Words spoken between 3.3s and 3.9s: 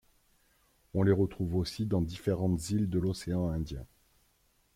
Indien.